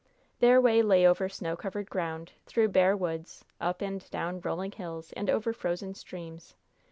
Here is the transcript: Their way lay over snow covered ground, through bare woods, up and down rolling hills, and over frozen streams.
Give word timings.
Their 0.39 0.59
way 0.59 0.81
lay 0.81 1.05
over 1.05 1.29
snow 1.29 1.55
covered 1.55 1.87
ground, 1.87 2.31
through 2.47 2.69
bare 2.69 2.97
woods, 2.97 3.45
up 3.59 3.83
and 3.83 4.09
down 4.09 4.41
rolling 4.41 4.71
hills, 4.71 5.13
and 5.13 5.29
over 5.29 5.53
frozen 5.53 5.93
streams. 5.93 6.55